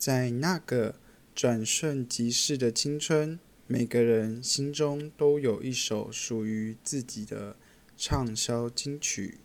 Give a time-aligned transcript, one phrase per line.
[0.00, 0.94] 在那个
[1.34, 7.54] 转瞬即逝的青春，每个人心中都有一首属于自己的
[7.98, 9.40] 畅销金曲。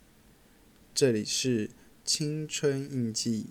[0.94, 1.68] 这里是
[2.06, 3.48] 青春印记。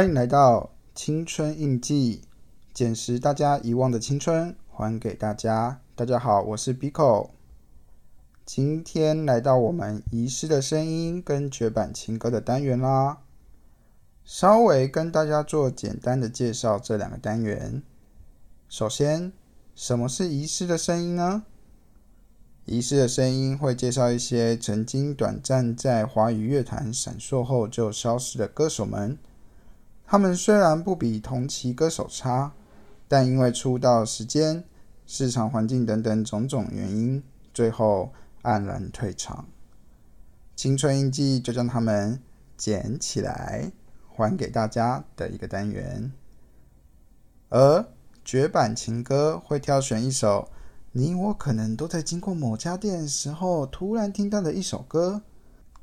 [0.00, 2.22] 欢迎来到青春印记，
[2.72, 5.82] 捡拾大家遗忘的青春，还给大家。
[5.94, 7.28] 大家好，我是 Biko，
[8.46, 13.18] 今天来到我们遗失的声音跟绝版情歌的单元啦。
[14.24, 17.82] 稍微跟大家做简单的介绍这两个单元。
[18.70, 19.34] 首先，
[19.74, 21.42] 什么是遗失的声音呢？
[22.64, 29.18] 遗失的声音会介绍一些曾经短暂在华语乐坛闪烁后就消失的歌手们。
[30.10, 32.52] 他们虽然不比同期歌手差，
[33.06, 34.64] 但因为出道时间、
[35.06, 37.22] 市场环境等等种种原因，
[37.54, 39.46] 最后黯然退场。
[40.56, 42.20] 青春印记就将他们
[42.56, 43.70] 捡起来，
[44.08, 46.10] 还给大家的一个单元。
[47.50, 47.86] 而
[48.24, 50.48] 绝版情歌会挑选一首
[50.90, 55.22] 你我可能都在经过某家店时候突然听到的一首歌，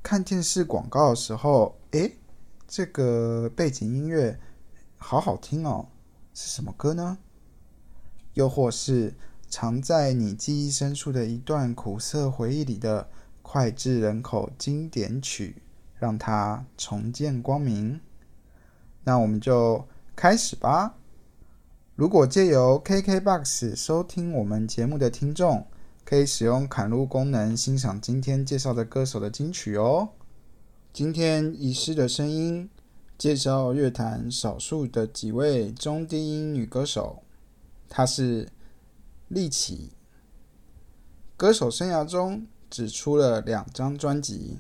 [0.03, 2.17] 看电视广告的时候，诶。
[2.67, 4.37] 这个背景音乐
[4.97, 5.87] 好好听哦，
[6.33, 7.17] 是什么歌呢？
[8.33, 9.15] 又或是
[9.47, 13.09] 藏在你记忆深处的一段苦涩回忆里的
[13.41, 15.61] 脍炙人口经典曲，
[15.97, 18.01] 让它重见光明？
[19.05, 20.95] 那我们就开始吧。
[21.95, 25.65] 如果借由 KKBOX 收听我们节目的听众，
[26.03, 30.09] 可以使用砍入功能欣赏今天介绍的歌手的金曲哦。
[30.97, 32.67] 今天遗失的声音
[33.19, 37.21] 介绍乐坛少数的几位中低音女歌手，
[37.87, 38.49] 她是
[39.27, 39.91] 丽琪。
[41.35, 44.57] 歌手生涯中只出了两张专辑，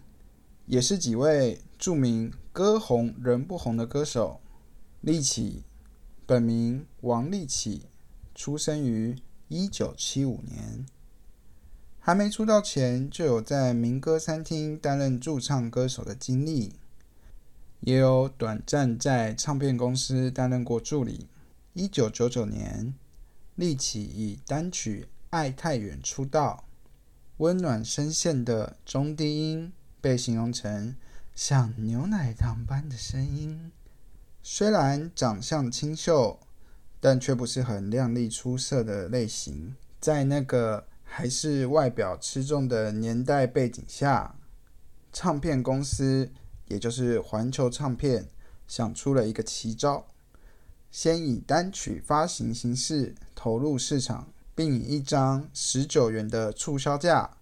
[0.67, 4.39] 也是几位著名歌红人不红的歌手。
[5.01, 5.63] 丽琪
[6.27, 7.87] 本名王丽琪，
[8.35, 9.15] 出生于
[9.47, 10.85] 一九七五年。
[12.07, 16.71] 还没出道前，就有在民歌餐厅担任驻唱歌手的经历，
[17.81, 21.27] 也有短暂在唱片公司担任过助理。
[21.73, 22.93] 一九九九年，
[23.55, 25.01] 利奇以单曲
[25.31, 26.63] 《爱太远》出道，
[27.39, 30.95] 温暖声线的中低音被形容成
[31.35, 33.69] 像牛奶糖般的声音。
[34.41, 36.39] 虽然长相清秀，
[37.01, 40.85] 但却不是很靓丽出色的类型，在那个。
[41.09, 44.35] 还是外表吃重的年代背景下，
[45.11, 46.29] 唱片公司
[46.67, 48.27] 也就是环球唱片
[48.67, 50.05] 想出了一个奇招，
[50.91, 57.37] 先以单曲发行形式投入市场，并以一张十九元的促销价，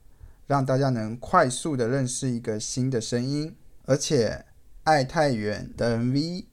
[0.47, 3.53] 让大家能快速的认识一个新的声音。
[3.85, 4.29] 而且，
[4.83, 6.45] 《爱太远》的 MV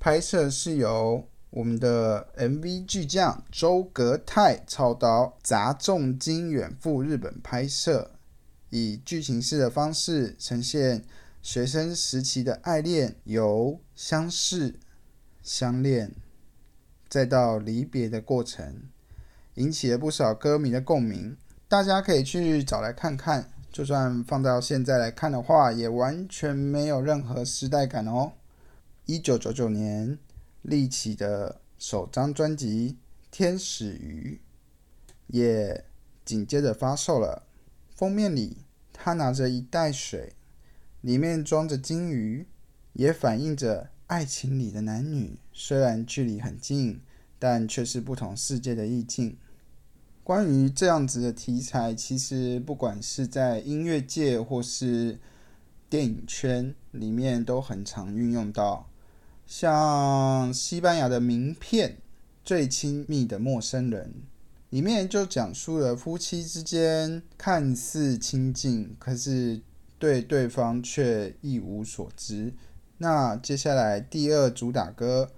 [0.00, 1.28] 拍摄是由。
[1.54, 8.10] 我们的 MV 巨匠周格泰操刀，砸重金远赴日本拍摄，
[8.70, 11.04] 以剧情式的方式呈现
[11.40, 14.80] 学生时期的爱恋，由相识、
[15.44, 16.10] 相恋，
[17.08, 18.88] 再到离别的过程，
[19.54, 21.36] 引起了不少歌迷的共鸣。
[21.68, 28.32] 大家可以去找来看看，就算放到现在来看的话，也完全没有任何时代感哦。
[29.06, 30.18] 一九九九年。
[30.64, 32.92] 立起的首张专辑
[33.30, 34.40] 《天使鱼》
[35.26, 35.84] 也
[36.24, 37.46] 紧接着发售了。
[37.94, 38.56] 封面里，
[38.92, 40.32] 他拿着一袋水，
[41.02, 42.46] 里面装着金鱼，
[42.94, 47.02] 也反映着爱情里的男女虽然距离很近，
[47.38, 49.36] 但却是不同世界的意境。
[50.22, 55.20] 关于这样子的题材，其实不管是在音乐界或是
[55.90, 58.88] 电影圈里面，都很常运用到。
[59.46, 61.90] 像西班牙的名片
[62.44, 64.06] 《最亲密的陌生人》
[64.70, 69.60] 里面就讲述了夫妻之间看似亲近，可是
[69.98, 72.54] 对对方却一无所知。
[72.98, 75.30] 那接下来第二主打歌《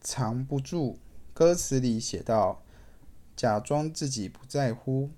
[0.00, 0.92] 藏不住》，
[1.34, 2.62] 歌词里写到
[3.36, 5.10] ：“假装自己不在乎，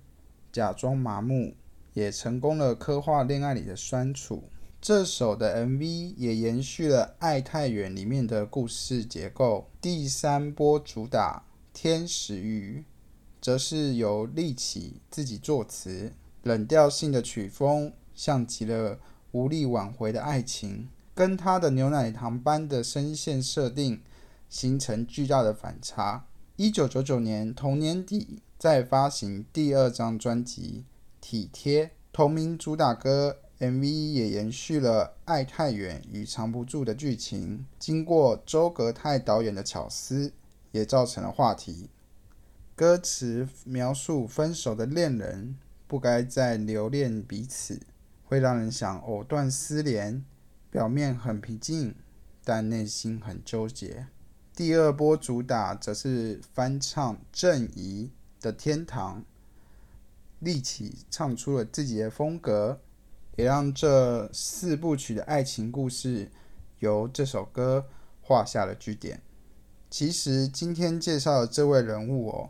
[0.51, 1.55] 假装麻木，
[1.93, 4.43] 也成功了刻画恋爱里的酸楚。”
[4.81, 9.69] 这首的 MV 也延续了《爱太远》里面的故事结构。
[9.81, 11.43] 第三波主打
[11.73, 12.83] 《天使鱼》
[13.43, 16.13] 则是由利奇自己作词，
[16.43, 18.99] 冷调性的曲风像极了
[19.31, 24.01] 无力挽回的爱情，跟他的牛奶糖般的声线设定
[24.47, 26.27] 形成巨大的反差。
[26.57, 30.85] 一九九九年同年底，再发行第二张专辑
[31.27, 40.31] 《体贴》，同名主打歌 MV 也延续了“爱太远与藏不住”的剧情，经过周格泰导演的巧思，
[40.71, 41.89] 也造成了话题。
[42.75, 45.57] 歌词描述分手的恋人
[45.87, 47.79] 不该再留恋彼此，
[48.25, 50.23] 会让人想藕断丝连。
[50.69, 51.95] 表面很平静，
[52.43, 54.07] 但内心很纠结。
[54.53, 59.21] 第二波主打则是翻唱郑怡的《天堂》，
[60.39, 62.81] 立起唱出了自己的风格，
[63.35, 66.29] 也让这四部曲的爱情故事
[66.79, 67.85] 由这首歌
[68.21, 69.21] 画下了句点。
[69.89, 72.49] 其实今天介绍的这位人物哦。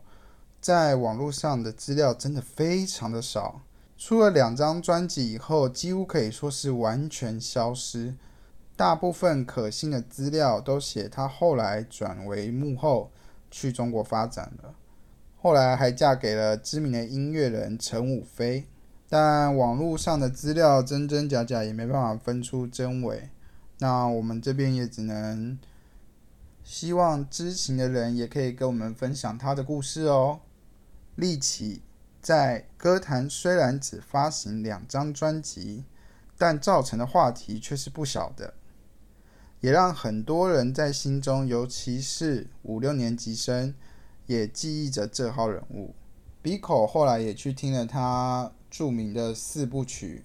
[0.62, 3.62] 在网络上的资料真的非常的少，
[4.00, 8.16] 出了两张专辑以后，几乎可以说是完全消失。
[8.76, 13.12] 大部分可信的资料都写他后来转为幕后，
[13.52, 14.74] 去中国发展了，
[15.38, 18.66] 后来还嫁给了知名的音乐人陈武飞。
[19.08, 23.30] 但网络上的资料真真假假，也没办法分出真伪。
[23.80, 25.60] 那我们这边也只能
[26.64, 30.40] 希望知情的人也可以跟我们分享他的故事哦。
[31.16, 31.82] 立奇
[32.22, 35.84] 在歌坛虽然只发行两张专辑，
[36.38, 38.56] 但造成的话题却是不小的，
[39.62, 43.76] 也让很多人在心中，尤其是五六年级生，
[44.26, 45.94] 也记忆着这号人物。
[46.44, 50.22] Biko 后来也去听了他著名的四部曲，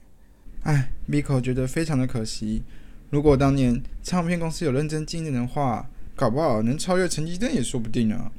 [0.64, 2.64] 哎，Miko 觉得非常的可惜。
[3.08, 8.32] 如果当年唱片公司有认真经营的话，搞不好能超越陈绮贞也说不定呢。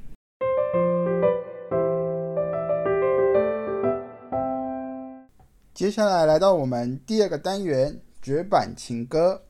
[5.73, 9.43] 接下来来到我们第二个单元绝版情歌。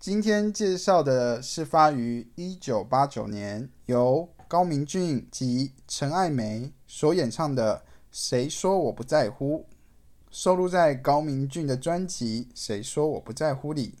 [0.00, 7.76] 今天介绍的是发于一九八九年，由高明俊及陈爱梅所演唱的
[8.12, 9.60] 《谁说我不在乎》，
[10.30, 13.94] 收录在高明俊的专辑《谁说我不在乎》里，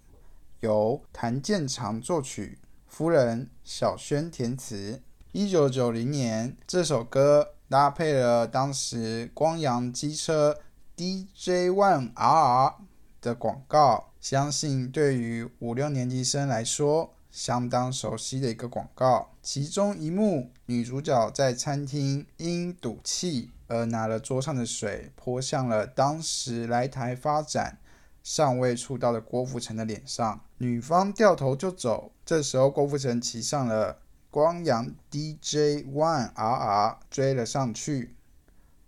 [0.60, 5.00] 由谭健常作曲，夫人小轩填词。
[5.32, 10.58] 一九九零年，这首歌搭配了当时光阳机车。
[10.94, 12.74] DJ One R
[13.22, 19.30] 的广告，相信对于五六年级生来说相当熟悉的一个广告。
[19.42, 27.78] 其中一幕，女主角在餐厅因赌气而拿了桌上的水泼向了当时来台发展、
[28.22, 32.12] 尚未出道的郭富城的脸上，女方掉头就走。
[32.24, 33.98] 这时候，郭富城骑上了
[34.30, 38.14] 光阳 DJ One R R 追了上去。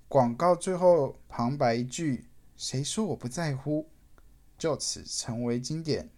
[0.06, 2.26] 广告最后旁白一句
[2.56, 3.88] ：“谁说我不在乎？”
[4.56, 6.10] 就此成为经典。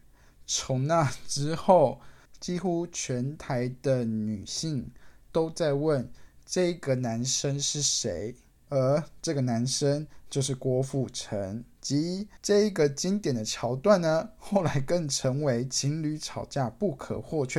[0.47, 2.01] 从那之后，
[2.47, 4.89] 几乎全台的女性
[5.33, 6.09] 都在问
[6.45, 8.37] 这个男生是谁，
[8.69, 11.65] 而这个男生就是郭富城。
[11.81, 17.59] 及这一个经典的桥段呢， 后来更成为情侣吵架不可或缺。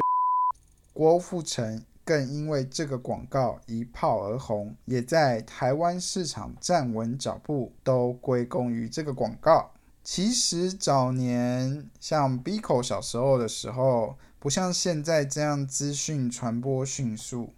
[0.93, 1.83] 郭富城。
[2.05, 9.71] 更因为这个广告一炮而红，也在台湾市场站稳脚步，都归功于这个广告。
[10.05, 14.15] 其实早年像 Biko 小时候的时候，
[14.47, 17.53] 不像现在这样资讯传播迅速，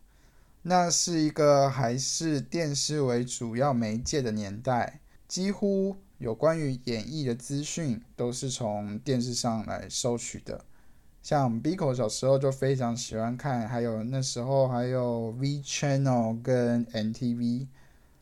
[0.63, 10.65] 那是一个还是电视为主要媒介的年代，几乎有关于演艺的资讯都是从电视上来收取的。
[11.21, 17.67] 像 Biko 小时候就非常喜欢看，还有那时候还有 V Channel 跟 NTV，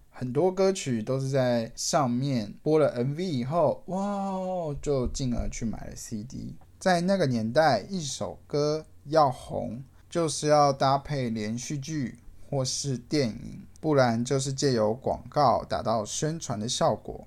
[0.09, 6.57] 很多歌曲都是在上面播了 MV 以后，哇，就进而去买了 CD。
[6.79, 12.19] 在那个年代，一首歌要红，就是要搭配连续剧
[12.49, 17.25] 或是电影，不然就是借由广告达到宣传的效果。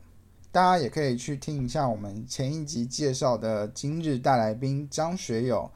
[0.52, 5.70] 大家也可以去听一下我们前一集介绍的今日大来宾张学友，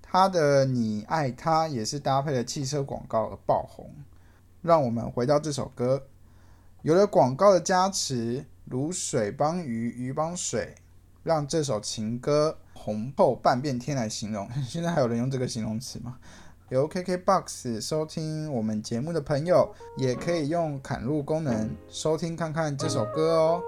[0.00, 3.90] 他的《你爱他》也是搭配了汽车广告而爆红。
[4.62, 6.06] 让我们回到这首歌，
[6.82, 10.74] 有了广告的加持，如水帮鱼，鱼帮水，
[11.22, 14.48] 让这首情歌红透半边天来形容。
[14.66, 16.16] 现在还有人用这个形容词吗？
[16.68, 23.62] 由 KKBOX 收听我们节目的朋友，也可以用砍入功能收听看看这首歌哦。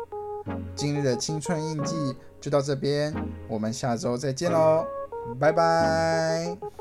[0.74, 1.94] 今日的青春印记
[2.40, 3.14] 就到这边，
[3.48, 4.86] 我们下周再见喽，
[5.38, 6.79] 拜拜。